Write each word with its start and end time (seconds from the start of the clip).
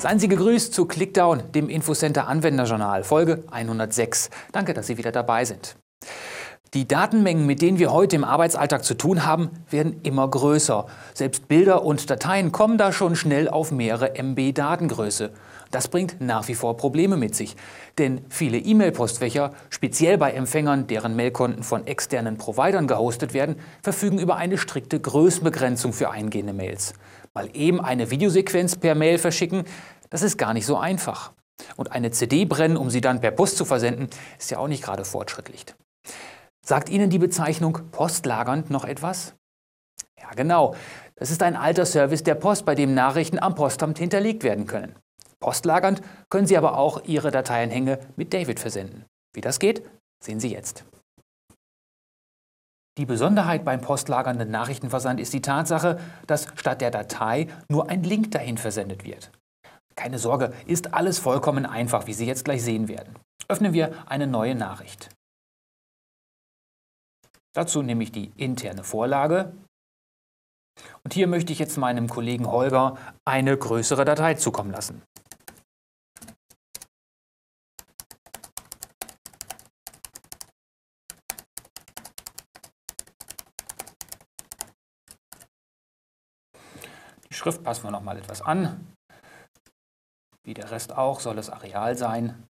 Seien 0.00 0.18
Sie 0.18 0.28
gegrüßt 0.28 0.72
zu 0.72 0.86
Clickdown, 0.86 1.52
dem 1.52 1.68
Infocenter 1.68 2.26
Anwenderjournal, 2.26 3.04
Folge 3.04 3.44
106. 3.50 4.30
Danke, 4.50 4.72
dass 4.72 4.86
Sie 4.86 4.96
wieder 4.96 5.12
dabei 5.12 5.44
sind. 5.44 5.76
Die 6.72 6.88
Datenmengen, 6.88 7.44
mit 7.44 7.60
denen 7.60 7.78
wir 7.78 7.92
heute 7.92 8.16
im 8.16 8.24
Arbeitsalltag 8.24 8.82
zu 8.82 8.94
tun 8.94 9.26
haben, 9.26 9.50
werden 9.68 10.00
immer 10.02 10.26
größer. 10.26 10.86
Selbst 11.12 11.48
Bilder 11.48 11.84
und 11.84 12.08
Dateien 12.08 12.50
kommen 12.50 12.78
da 12.78 12.92
schon 12.92 13.14
schnell 13.14 13.46
auf 13.50 13.72
mehrere 13.72 14.14
MB 14.14 14.54
Datengröße. 14.54 15.32
Das 15.70 15.88
bringt 15.88 16.18
nach 16.20 16.48
wie 16.48 16.54
vor 16.54 16.78
Probleme 16.78 17.18
mit 17.18 17.34
sich. 17.34 17.54
Denn 17.98 18.22
viele 18.30 18.56
E-Mail-Postfächer, 18.56 19.52
speziell 19.68 20.16
bei 20.16 20.32
Empfängern, 20.32 20.86
deren 20.86 21.14
Mailkonten 21.14 21.62
von 21.62 21.86
externen 21.86 22.38
Providern 22.38 22.86
gehostet 22.86 23.34
werden, 23.34 23.56
verfügen 23.82 24.18
über 24.18 24.36
eine 24.36 24.56
strikte 24.56 24.98
Größenbegrenzung 24.98 25.92
für 25.92 26.10
eingehende 26.10 26.54
Mails. 26.54 26.94
Mal 27.34 27.48
eben 27.54 27.80
eine 27.80 28.10
Videosequenz 28.10 28.76
per 28.76 28.94
Mail 28.94 29.18
verschicken, 29.18 29.64
das 30.10 30.22
ist 30.22 30.36
gar 30.36 30.52
nicht 30.52 30.66
so 30.66 30.76
einfach. 30.76 31.32
Und 31.76 31.92
eine 31.92 32.10
CD 32.10 32.44
brennen, 32.44 32.76
um 32.76 32.90
sie 32.90 33.00
dann 33.00 33.20
per 33.20 33.30
Post 33.30 33.56
zu 33.56 33.64
versenden, 33.64 34.08
ist 34.38 34.50
ja 34.50 34.58
auch 34.58 34.68
nicht 34.68 34.82
gerade 34.82 35.04
fortschrittlich. 35.04 35.64
Sagt 36.64 36.88
Ihnen 36.88 37.10
die 37.10 37.18
Bezeichnung 37.18 37.78
postlagernd 37.90 38.70
noch 38.70 38.84
etwas? 38.84 39.34
Ja, 40.20 40.30
genau. 40.36 40.74
Das 41.16 41.30
ist 41.30 41.42
ein 41.42 41.56
alter 41.56 41.86
Service 41.86 42.22
der 42.22 42.34
Post, 42.34 42.64
bei 42.64 42.74
dem 42.74 42.94
Nachrichten 42.94 43.38
am 43.38 43.54
Postamt 43.54 43.98
hinterlegt 43.98 44.42
werden 44.42 44.66
können. 44.66 44.96
Postlagernd 45.38 46.02
können 46.28 46.46
Sie 46.46 46.56
aber 46.56 46.76
auch 46.76 47.04
Ihre 47.04 47.30
Dateianhänge 47.30 47.98
mit 48.16 48.34
David 48.34 48.60
versenden. 48.60 49.04
Wie 49.32 49.40
das 49.40 49.58
geht, 49.58 49.82
sehen 50.22 50.40
Sie 50.40 50.52
jetzt. 50.52 50.84
Die 53.00 53.06
Besonderheit 53.06 53.64
beim 53.64 53.80
postlagernden 53.80 54.50
Nachrichtenversand 54.50 55.20
ist 55.20 55.32
die 55.32 55.40
Tatsache, 55.40 55.98
dass 56.26 56.48
statt 56.56 56.82
der 56.82 56.90
Datei 56.90 57.48
nur 57.70 57.88
ein 57.88 58.02
Link 58.02 58.30
dahin 58.30 58.58
versendet 58.58 59.04
wird. 59.04 59.30
Keine 59.96 60.18
Sorge, 60.18 60.52
ist 60.66 60.92
alles 60.92 61.18
vollkommen 61.18 61.64
einfach, 61.64 62.06
wie 62.06 62.12
Sie 62.12 62.26
jetzt 62.26 62.44
gleich 62.44 62.62
sehen 62.62 62.88
werden. 62.88 63.14
Öffnen 63.48 63.72
wir 63.72 63.94
eine 64.06 64.26
neue 64.26 64.54
Nachricht. 64.54 65.08
Dazu 67.54 67.80
nehme 67.80 68.02
ich 68.02 68.12
die 68.12 68.32
interne 68.36 68.84
Vorlage 68.84 69.54
und 71.02 71.14
hier 71.14 71.26
möchte 71.26 71.54
ich 71.54 71.58
jetzt 71.58 71.78
meinem 71.78 72.06
Kollegen 72.06 72.50
Holger 72.50 72.98
eine 73.24 73.56
größere 73.56 74.04
Datei 74.04 74.34
zukommen 74.34 74.72
lassen. 74.72 75.00
Die 87.30 87.36
Schrift 87.36 87.62
passen 87.62 87.84
wir 87.84 87.90
noch 87.90 88.02
mal 88.02 88.18
etwas 88.18 88.42
an. 88.42 88.94
Wie 90.42 90.54
der 90.54 90.70
Rest 90.70 90.92
auch 90.92 91.20
soll 91.20 91.38
es 91.38 91.50
Areal 91.50 91.96
sein. 91.96 92.48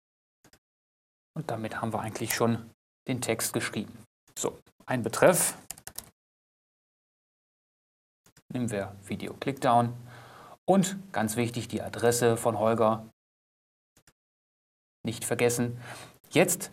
Und 1.34 1.50
damit 1.50 1.80
haben 1.80 1.92
wir 1.92 2.00
eigentlich 2.00 2.34
schon 2.34 2.70
den 3.08 3.20
Text 3.20 3.52
geschrieben. 3.52 4.04
So, 4.38 4.58
ein 4.86 5.02
Betreff. 5.02 5.56
Nehmen 8.48 8.70
wir 8.70 8.96
Video 9.02 9.34
Clickdown. 9.34 9.94
Und 10.64 11.12
ganz 11.12 11.36
wichtig, 11.36 11.68
die 11.68 11.82
Adresse 11.82 12.36
von 12.36 12.58
Holger. 12.58 13.08
Nicht 15.04 15.24
vergessen. 15.24 15.80
Jetzt 16.30 16.72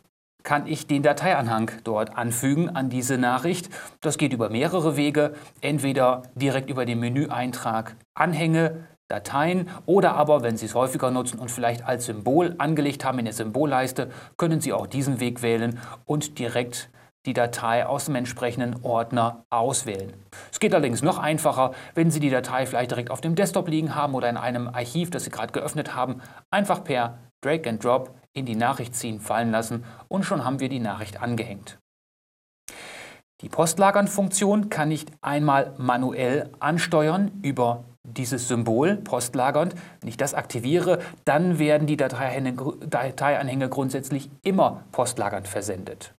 kann 0.50 0.66
ich 0.66 0.88
den 0.88 1.04
Dateianhang 1.04 1.70
dort 1.84 2.18
anfügen 2.18 2.70
an 2.70 2.90
diese 2.90 3.20
Nachricht. 3.20 3.70
Das 4.02 4.18
geht 4.18 4.34
über 4.34 4.50
mehrere 4.50 4.98
Wege. 4.98 5.36
Entweder 5.62 6.24
direkt 6.34 6.72
über 6.72 6.88
den 6.88 7.00
Menüeintrag 7.00 7.96
Anhänge, 8.16 8.88
Dateien 9.08 9.70
oder 9.86 10.16
aber, 10.16 10.42
wenn 10.42 10.58
Sie 10.58 10.66
es 10.66 10.74
häufiger 10.74 11.12
nutzen 11.12 11.38
und 11.38 11.52
vielleicht 11.52 11.86
als 11.86 12.08
Symbol 12.08 12.56
angelegt 12.58 13.06
haben 13.06 13.20
in 13.20 13.26
der 13.26 13.36
Symbolleiste, 13.36 14.10
können 14.38 14.60
Sie 14.60 14.74
auch 14.74 14.88
diesen 14.88 15.20
Weg 15.20 15.44
wählen 15.44 15.78
und 16.06 16.40
direkt 16.40 16.90
die 17.28 17.34
Datei 17.34 17.86
aus 17.86 18.06
dem 18.06 18.16
entsprechenden 18.16 18.84
Ordner 18.84 19.46
auswählen. 19.52 20.14
Es 20.52 20.60
geht 20.60 20.74
allerdings 20.74 21.04
noch 21.04 21.20
einfacher, 21.20 21.74
wenn 21.94 22.10
Sie 22.10 22.20
die 22.20 22.32
Datei 22.32 22.66
vielleicht 22.66 22.90
direkt 22.90 23.12
auf 23.12 23.22
dem 23.22 23.36
Desktop 23.36 23.68
liegen 23.68 23.94
haben 23.94 24.16
oder 24.16 24.28
in 24.28 24.38
einem 24.38 24.68
Archiv, 24.68 25.12
das 25.12 25.26
Sie 25.26 25.30
gerade 25.30 25.54
geöffnet 25.54 25.94
haben, 25.94 26.22
einfach 26.50 26.84
per 26.84 27.20
Drag 27.42 27.68
and 27.68 27.84
Drop 27.84 28.19
in 28.34 28.46
die 28.46 28.56
Nachricht 28.56 28.96
ziehen, 28.96 29.20
fallen 29.20 29.52
lassen 29.52 29.84
und 30.08 30.24
schon 30.24 30.46
haben 30.46 30.60
wir 30.60 30.70
die 30.70 30.80
Nachricht 30.80 31.22
angehängt. 31.22 31.80
Die 33.42 33.50
Postlagern-Funktion 33.50 34.70
kann 34.70 34.92
ich 34.92 35.06
einmal 35.22 35.74
manuell 35.78 36.50
ansteuern 36.60 37.32
über 37.42 37.86
dieses 38.04 38.50
Symbol 38.50 38.98
postlagernd. 38.98 39.76
Wenn 40.02 40.10
ich 40.10 40.18
das 40.18 40.34
aktiviere, 40.34 41.00
dann 41.24 41.58
werden 41.58 41.88
die 41.88 41.96
Dateianhänge 41.96 43.70
grundsätzlich 43.70 44.30
immer 44.44 44.84
postlagernd 44.92 45.48
versendet. 45.48 46.14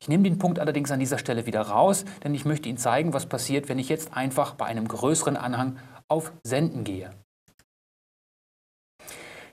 Ich 0.00 0.08
nehme 0.08 0.22
den 0.22 0.38
Punkt 0.38 0.58
allerdings 0.58 0.90
an 0.90 1.00
dieser 1.00 1.18
Stelle 1.18 1.44
wieder 1.44 1.60
raus, 1.62 2.04
denn 2.24 2.32
ich 2.34 2.44
möchte 2.46 2.68
Ihnen 2.68 2.78
zeigen, 2.78 3.12
was 3.12 3.26
passiert, 3.26 3.68
wenn 3.68 3.78
ich 3.78 3.88
jetzt 3.90 4.16
einfach 4.16 4.54
bei 4.54 4.64
einem 4.64 4.88
größeren 4.88 5.36
Anhang 5.36 5.76
auf 6.08 6.32
Senden 6.44 6.84
gehe. 6.84 7.10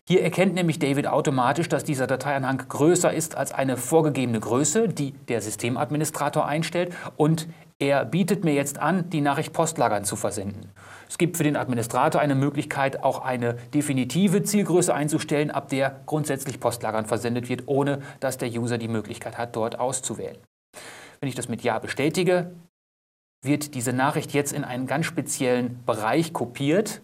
Hier 0.07 0.21
erkennt 0.21 0.53
nämlich 0.53 0.77
David 0.77 1.07
automatisch, 1.07 1.67
dass 1.67 1.83
dieser 1.83 2.05
Dateianhang 2.05 2.59
größer 2.67 3.11
ist 3.11 3.35
als 3.35 3.51
eine 3.51 3.75
vorgegebene 3.75 4.39
Größe, 4.39 4.87
die 4.87 5.13
der 5.13 5.41
Systemadministrator 5.41 6.45
einstellt 6.45 6.95
und 7.17 7.47
er 7.79 8.05
bietet 8.05 8.43
mir 8.43 8.53
jetzt 8.53 8.77
an, 8.77 9.09
die 9.09 9.19
Nachricht 9.19 9.51
postlagern 9.51 10.05
zu 10.05 10.15
versenden. 10.15 10.71
Es 11.09 11.17
gibt 11.17 11.37
für 11.37 11.43
den 11.43 11.57
Administrator 11.57 12.21
eine 12.21 12.35
Möglichkeit, 12.35 13.03
auch 13.03 13.19
eine 13.25 13.55
definitive 13.73 14.43
Zielgröße 14.43 14.93
einzustellen, 14.93 15.49
ab 15.49 15.69
der 15.69 15.99
grundsätzlich 16.05 16.59
postlagern 16.59 17.07
versendet 17.07 17.49
wird, 17.49 17.63
ohne 17.65 18.03
dass 18.19 18.37
der 18.37 18.49
User 18.49 18.77
die 18.77 18.87
Möglichkeit 18.87 19.39
hat, 19.39 19.55
dort 19.55 19.79
auszuwählen. 19.79 20.37
Wenn 21.19 21.29
ich 21.29 21.35
das 21.35 21.49
mit 21.49 21.63
Ja 21.63 21.79
bestätige, 21.79 22.51
wird 23.43 23.73
diese 23.73 23.91
Nachricht 23.91 24.33
jetzt 24.33 24.53
in 24.53 24.63
einen 24.63 24.85
ganz 24.85 25.07
speziellen 25.07 25.83
Bereich 25.85 26.31
kopiert. 26.31 27.01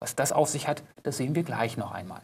Was 0.00 0.14
das 0.14 0.32
auf 0.32 0.50
sich 0.50 0.68
hat, 0.68 0.82
das 1.02 1.16
sehen 1.16 1.34
wir 1.34 1.44
gleich 1.44 1.76
noch 1.76 1.92
einmal. 1.92 2.20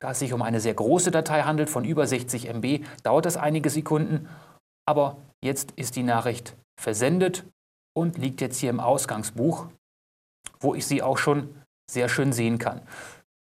Da 0.00 0.10
es 0.10 0.18
sich 0.18 0.32
um 0.32 0.42
eine 0.42 0.60
sehr 0.60 0.74
große 0.74 1.10
Datei 1.10 1.42
handelt, 1.42 1.70
von 1.70 1.84
über 1.84 2.06
60 2.06 2.48
MB, 2.48 2.84
dauert 3.02 3.26
das 3.26 3.36
einige 3.36 3.70
Sekunden. 3.70 4.28
Aber 4.86 5.16
jetzt 5.42 5.72
ist 5.72 5.96
die 5.96 6.02
Nachricht 6.02 6.56
versendet 6.80 7.44
und 7.96 8.18
liegt 8.18 8.40
jetzt 8.40 8.58
hier 8.58 8.70
im 8.70 8.80
Ausgangsbuch, 8.80 9.68
wo 10.60 10.74
ich 10.74 10.86
sie 10.86 11.02
auch 11.02 11.18
schon 11.18 11.48
sehr 11.90 12.08
schön 12.08 12.32
sehen 12.32 12.58
kann. 12.58 12.82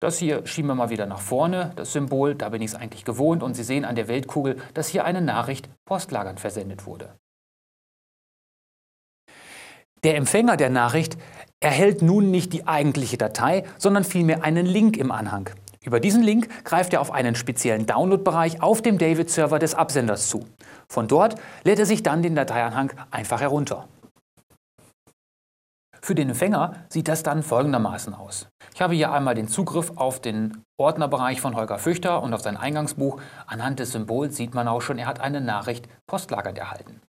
Das 0.01 0.17
hier 0.17 0.45
schieben 0.47 0.69
wir 0.69 0.75
mal 0.75 0.89
wieder 0.89 1.05
nach 1.05 1.19
vorne, 1.19 1.73
das 1.75 1.91
Symbol, 1.91 2.35
da 2.35 2.49
bin 2.49 2.61
ich 2.61 2.71
es 2.71 2.75
eigentlich 2.75 3.03
gewohnt 3.03 3.43
und 3.43 3.53
Sie 3.53 3.63
sehen 3.63 3.83
an 3.83 3.95
der 3.95 4.07
Weltkugel, 4.07 4.61
dass 4.73 4.87
hier 4.87 5.03
eine 5.03 5.21
Nachricht 5.21 5.69
postlagernd 5.85 6.39
versendet 6.39 6.85
wurde. 6.85 7.13
Der 10.05 10.15
Empfänger 10.15 10.55
der 10.55 10.69
Nachricht 10.69 11.17
erhält 11.59 12.01
nun 12.01 12.31
nicht 12.31 12.53
die 12.53 12.65
eigentliche 12.65 13.17
Datei, 13.17 13.65
sondern 13.77 14.05
vielmehr 14.05 14.43
einen 14.43 14.65
Link 14.65 14.95
im 14.95 15.11
Anhang. 15.11 15.49
Über 15.89 15.99
diesen 15.99 16.21
Link 16.21 16.63
greift 16.65 16.93
er 16.93 17.01
auf 17.01 17.09
einen 17.09 17.33
speziellen 17.33 17.87
Download-Bereich 17.87 18.61
auf 18.61 18.83
dem 18.83 18.99
David-Server 18.99 19.57
des 19.57 19.73
Absenders 19.73 20.29
zu. 20.29 20.45
Von 20.87 21.07
dort 21.07 21.33
lädt 21.63 21.79
er 21.79 21.87
sich 21.87 22.03
dann 22.03 22.21
den 22.21 22.35
Dateianhang 22.35 22.93
einfach 23.09 23.41
herunter. 23.41 23.87
Für 25.99 26.13
den 26.13 26.29
Empfänger 26.29 26.75
sieht 26.89 27.07
das 27.07 27.23
dann 27.23 27.41
folgendermaßen 27.41 28.13
aus. 28.13 28.49
Ich 28.75 28.83
habe 28.83 28.93
hier 28.93 29.11
einmal 29.11 29.33
den 29.33 29.47
Zugriff 29.47 29.93
auf 29.95 30.21
den 30.21 30.61
Ordnerbereich 30.77 31.41
von 31.41 31.55
Holger 31.55 31.79
Füchter 31.79 32.21
und 32.21 32.35
auf 32.35 32.41
sein 32.41 32.55
Eingangsbuch. 32.55 33.19
Anhand 33.47 33.79
des 33.79 33.91
Symbols 33.91 34.35
sieht 34.35 34.53
man 34.53 34.67
auch 34.67 34.83
schon, 34.83 34.99
er 34.99 35.07
hat 35.07 35.19
eine 35.21 35.41
Nachricht 35.41 35.89
postlagernd 36.05 36.59
erhalten. 36.59 37.01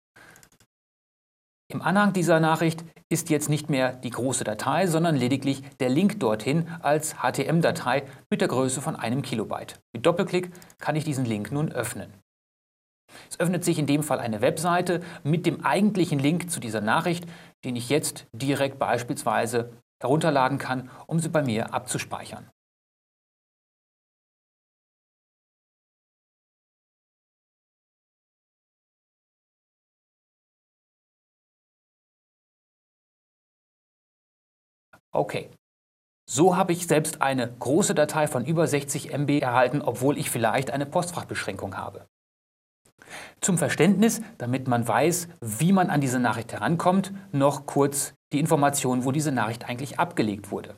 Im 1.71 1.83
Anhang 1.83 2.15
dieser 2.15 2.41
Nachricht 2.41 2.83
ist 3.11 3.29
jetzt 3.29 3.51
nicht 3.51 3.69
mehr 3.69 3.93
die 3.93 4.09
große 4.09 4.43
Datei, 4.43 4.87
sondern 4.87 5.17
lediglich 5.17 5.63
der 5.81 5.91
Link 5.91 6.19
dorthin 6.19 6.67
als 6.81 7.17
HTML-Datei 7.17 8.05
mit 8.31 8.41
der 8.41 8.49
Größe 8.49 8.81
von 8.81 8.97
einem 8.97 9.21
Kilobyte. 9.21 9.79
Mit 9.93 10.07
Doppelklick 10.07 10.51
kann 10.79 10.97
ich 10.97 11.05
diesen 11.05 11.27
Link 11.27 11.53
nun 11.53 11.71
öffnen. 11.71 12.15
Es 13.29 13.39
öffnet 13.39 13.65
sich 13.65 13.79
in 13.79 13.87
dem 13.87 14.03
Fall 14.03 14.19
eine 14.19 14.41
Webseite 14.41 15.03
mit 15.25 15.45
dem 15.45 15.63
eigentlichen 15.63 16.19
Link 16.19 16.51
zu 16.51 16.59
dieser 16.59 16.81
Nachricht, 16.81 17.27
den 17.67 17.77
ich 17.77 17.91
jetzt 17.91 18.27
direkt 18.33 18.79
beispielsweise 18.79 19.71
herunterladen 20.01 20.57
kann, 20.57 20.91
um 21.07 21.19
sie 21.19 21.29
bei 21.29 21.43
mir 21.43 21.75
abzuspeichern. 21.75 22.49
Okay, 35.13 35.51
so 36.29 36.57
habe 36.57 36.73
ich 36.73 36.87
selbst 36.87 37.23
eine 37.23 37.51
große 37.51 37.95
Datei 37.95 38.27
von 38.27 38.45
über 38.45 38.67
60 38.67 39.13
MB 39.13 39.41
erhalten, 39.41 39.81
obwohl 39.81 40.19
ich 40.19 40.31
vielleicht 40.31 40.71
eine 40.71 40.85
Postfachbeschränkung 40.85 41.77
habe. 41.77 42.07
Zum 43.41 43.57
Verständnis, 43.57 44.21
damit 44.37 44.69
man 44.69 44.87
weiß, 44.87 45.29
wie 45.41 45.73
man 45.73 45.89
an 45.89 46.03
diese 46.03 46.19
Nachricht 46.19 46.53
herankommt, 46.53 47.13
noch 47.33 47.65
kurz 47.65 48.13
die 48.33 48.41
Information, 48.41 49.05
wo 49.05 49.13
diese 49.13 49.33
Nachricht 49.33 49.67
eigentlich 49.67 49.99
abgelegt 49.99 50.51
wurde. 50.51 50.75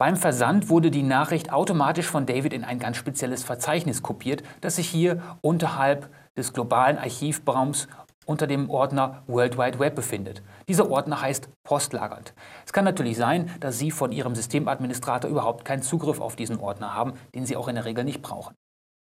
Beim 0.00 0.16
Versand 0.16 0.70
wurde 0.70 0.90
die 0.90 1.02
Nachricht 1.02 1.52
automatisch 1.52 2.06
von 2.06 2.26
David 2.26 2.52
in 2.52 2.64
ein 2.64 2.78
ganz 2.78 2.96
spezielles 2.96 3.44
Verzeichnis 3.44 4.02
kopiert, 4.02 4.42
das 4.60 4.76
sich 4.76 4.88
hier 4.88 5.22
unterhalb 5.42 6.10
des 6.36 6.52
globalen 6.52 6.98
Archivbaums 6.98 7.86
unter 8.26 8.46
dem 8.46 8.70
Ordner 8.70 9.22
World 9.26 9.58
Wide 9.58 9.78
Web 9.78 9.94
befindet. 9.94 10.42
Dieser 10.68 10.90
Ordner 10.90 11.20
heißt 11.20 11.48
postlagernd. 11.64 12.34
Es 12.64 12.72
kann 12.72 12.84
natürlich 12.84 13.16
sein, 13.16 13.50
dass 13.60 13.78
Sie 13.78 13.90
von 13.90 14.12
Ihrem 14.12 14.34
Systemadministrator 14.34 15.30
überhaupt 15.30 15.64
keinen 15.64 15.82
Zugriff 15.82 16.20
auf 16.20 16.36
diesen 16.36 16.58
Ordner 16.58 16.94
haben, 16.94 17.14
den 17.34 17.46
Sie 17.46 17.56
auch 17.56 17.68
in 17.68 17.74
der 17.74 17.84
Regel 17.84 18.04
nicht 18.04 18.22
brauchen. 18.22 18.54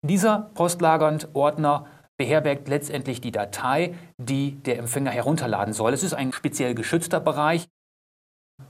Dieser 0.06 0.50
postlagernd 0.55 1.28
Ordner 1.34 1.87
beherbergt 2.17 2.69
letztendlich 2.69 3.20
die 3.20 3.32
Datei, 3.32 3.94
die 4.19 4.56
der 4.62 4.78
Empfänger 4.78 5.11
herunterladen 5.11 5.72
soll. 5.72 5.93
Es 5.93 6.02
ist 6.02 6.12
ein 6.12 6.32
speziell 6.32 6.75
geschützter 6.75 7.20
Bereich, 7.20 7.67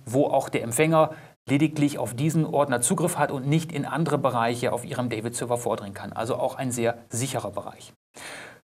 wo 0.05 0.27
auch 0.27 0.49
der 0.49 0.63
Empfänger 0.63 1.11
lediglich 1.49 1.99
auf 1.99 2.15
diesen 2.15 2.47
Ordner 2.47 2.81
Zugriff 2.81 3.19
hat 3.19 3.33
und 3.33 3.47
nicht 3.47 3.73
in 3.73 3.85
andere 3.85 4.19
Bereiche 4.19 4.73
auf 4.73 4.85
Ihrem 4.85 5.09
David-Server 5.09 5.59
vordringen 5.59 5.95
kann. 5.95 6.13
Also 6.13 6.37
auch 6.37 6.55
ein 6.55 6.71
sehr 6.71 6.99
sicherer 7.09 7.51
Bereich. 7.51 7.93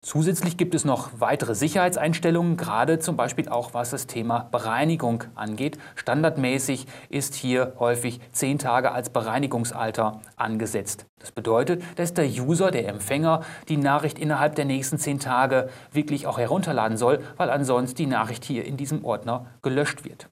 Zusätzlich 0.04 0.58
gibt 0.58 0.74
es 0.74 0.84
noch 0.84 1.12
weitere 1.20 1.54
Sicherheitseinstellungen, 1.54 2.58
gerade 2.58 2.98
zum 2.98 3.16
Beispiel 3.16 3.48
auch 3.48 3.76
was 3.76 3.92
das 3.92 4.08
Thema 4.08 4.50
Bereinigung 4.52 5.26
angeht. 5.36 5.78
Standardmäßig 5.94 6.88
ist 7.10 7.36
hier 7.36 7.74
häufig 7.78 8.20
zehn 8.32 8.58
Tage 8.58 8.94
als 8.94 9.12
Bereinigungsalter 9.12 10.20
angesetzt. 10.38 11.06
Das 11.20 11.32
bedeutet, 11.32 11.84
dass 11.98 12.16
der 12.16 12.26
User, 12.26 12.72
der 12.72 12.88
Empfänger, 12.88 13.42
die 13.70 13.78
Nachricht 13.78 14.18
innerhalb 14.18 14.56
der 14.56 14.66
nächsten 14.66 14.98
zehn 14.98 15.20
Tage 15.20 15.70
wirklich 15.92 16.26
auch 16.26 16.40
herunterladen 16.40 16.98
soll, 16.98 17.24
weil 17.38 17.52
ansonsten 17.52 17.98
die 17.98 18.08
Nachricht 18.08 18.44
hier 18.44 18.66
in 18.66 18.78
diesem 18.78 19.06
Ordner 19.06 19.46
gelöscht 19.62 20.04
wird. 20.04 20.30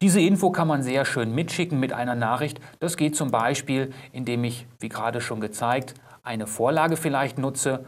Diese 0.00 0.20
Info 0.20 0.50
kann 0.52 0.68
man 0.68 0.84
sehr 0.84 1.04
schön 1.04 1.34
mitschicken 1.34 1.80
mit 1.80 1.92
einer 1.92 2.14
Nachricht. 2.14 2.60
Das 2.78 2.96
geht 2.96 3.16
zum 3.16 3.32
Beispiel, 3.32 3.92
indem 4.12 4.44
ich, 4.44 4.68
wie 4.78 4.88
gerade 4.88 5.20
schon 5.20 5.40
gezeigt, 5.40 5.94
eine 6.22 6.46
Vorlage 6.46 6.96
vielleicht 6.96 7.38
nutze 7.38 7.84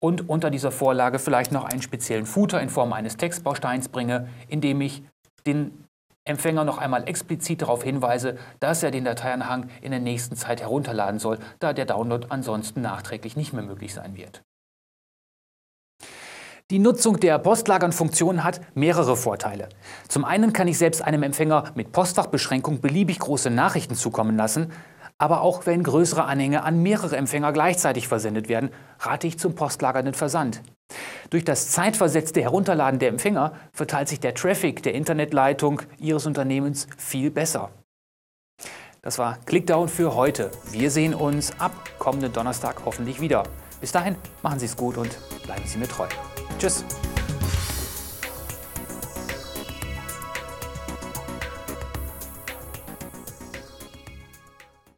und 0.00 0.28
unter 0.28 0.50
dieser 0.50 0.70
Vorlage 0.70 1.18
vielleicht 1.18 1.52
noch 1.52 1.64
einen 1.64 1.82
speziellen 1.82 2.26
Footer 2.26 2.60
in 2.60 2.68
Form 2.68 2.92
eines 2.92 3.16
Textbausteins 3.16 3.88
bringe, 3.88 4.28
indem 4.48 4.80
ich 4.80 5.02
den 5.46 5.84
Empfänger 6.24 6.64
noch 6.64 6.78
einmal 6.78 7.08
explizit 7.08 7.62
darauf 7.62 7.82
hinweise, 7.82 8.36
dass 8.60 8.82
er 8.82 8.90
den 8.90 9.04
Dateianhang 9.04 9.70
in 9.80 9.90
der 9.90 10.00
nächsten 10.00 10.36
Zeit 10.36 10.60
herunterladen 10.60 11.18
soll, 11.18 11.38
da 11.58 11.72
der 11.72 11.86
Download 11.86 12.26
ansonsten 12.28 12.82
nachträglich 12.82 13.34
nicht 13.34 13.52
mehr 13.52 13.62
möglich 13.62 13.94
sein 13.94 14.16
wird. 14.16 14.42
Die 16.70 16.78
Nutzung 16.78 17.18
der 17.18 17.38
Postlagern-Funktion 17.38 18.44
hat 18.44 18.60
mehrere 18.76 19.16
Vorteile. 19.16 19.70
Zum 20.06 20.26
einen 20.26 20.52
kann 20.52 20.68
ich 20.68 20.76
selbst 20.76 21.00
einem 21.00 21.22
Empfänger 21.22 21.72
mit 21.74 21.92
Postfachbeschränkung 21.92 22.82
beliebig 22.82 23.20
große 23.20 23.48
Nachrichten 23.48 23.94
zukommen 23.94 24.36
lassen, 24.36 24.70
aber 25.18 25.42
auch 25.42 25.66
wenn 25.66 25.82
größere 25.82 26.24
Anhänge 26.24 26.62
an 26.62 26.82
mehrere 26.82 27.16
Empfänger 27.16 27.52
gleichzeitig 27.52 28.08
versendet 28.08 28.48
werden, 28.48 28.70
rate 29.00 29.26
ich 29.26 29.38
zum 29.38 29.54
postlagernden 29.54 30.14
Versand. 30.14 30.62
Durch 31.30 31.44
das 31.44 31.70
zeitversetzte 31.70 32.40
Herunterladen 32.40 32.98
der 32.98 33.10
Empfänger 33.10 33.52
verteilt 33.72 34.08
sich 34.08 34.20
der 34.20 34.34
Traffic 34.34 34.82
der 34.82 34.94
Internetleitung 34.94 35.82
Ihres 35.98 36.24
Unternehmens 36.24 36.86
viel 36.96 37.30
besser. 37.30 37.70
Das 39.02 39.18
war 39.18 39.38
Clickdown 39.44 39.88
für 39.88 40.14
heute. 40.14 40.50
Wir 40.70 40.90
sehen 40.90 41.14
uns 41.14 41.52
ab 41.60 41.72
kommenden 41.98 42.32
Donnerstag 42.32 42.82
hoffentlich 42.84 43.20
wieder. 43.20 43.44
Bis 43.80 43.92
dahin, 43.92 44.16
machen 44.42 44.58
Sie 44.58 44.66
es 44.66 44.76
gut 44.76 44.96
und 44.96 45.18
bleiben 45.44 45.62
Sie 45.66 45.78
mir 45.78 45.88
treu. 45.88 46.06
Tschüss. 46.58 46.84